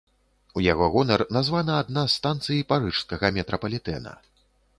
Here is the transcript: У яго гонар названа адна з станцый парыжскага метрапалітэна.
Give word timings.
У 0.59 0.61
яго 0.67 0.87
гонар 0.95 1.23
названа 1.37 1.75
адна 1.83 2.07
з 2.07 2.15
станцый 2.17 2.65
парыжскага 2.73 3.33
метрапалітэна. 3.37 4.17